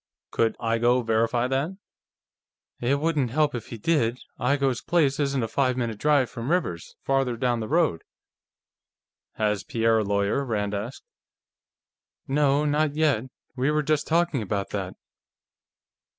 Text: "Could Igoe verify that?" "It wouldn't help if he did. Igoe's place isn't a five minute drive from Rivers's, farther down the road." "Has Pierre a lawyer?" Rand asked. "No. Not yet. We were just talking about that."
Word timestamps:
"Could 0.31 0.57
Igoe 0.59 1.05
verify 1.05 1.47
that?" 1.47 1.77
"It 2.79 2.99
wouldn't 2.99 3.29
help 3.29 3.53
if 3.53 3.67
he 3.67 3.77
did. 3.77 4.19
Igoe's 4.39 4.81
place 4.81 5.19
isn't 5.19 5.43
a 5.43 5.47
five 5.47 5.77
minute 5.77 5.99
drive 5.99 6.27
from 6.27 6.49
Rivers's, 6.49 6.95
farther 7.03 7.37
down 7.37 7.59
the 7.59 7.67
road." 7.67 8.01
"Has 9.33 9.63
Pierre 9.63 9.99
a 9.99 10.03
lawyer?" 10.03 10.43
Rand 10.43 10.73
asked. 10.73 11.03
"No. 12.27 12.65
Not 12.65 12.95
yet. 12.95 13.25
We 13.55 13.69
were 13.69 13.83
just 13.83 14.07
talking 14.07 14.41
about 14.41 14.71
that." 14.71 14.95